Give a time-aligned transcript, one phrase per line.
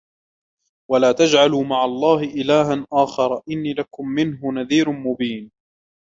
[0.91, 5.51] وَلَا تَجْعَلُوا مَعَ اللَّهِ إِلَهًا آخَرَ إِنِّي لَكُمْ مِنْهُ نَذِيرٌ مُبِينٌ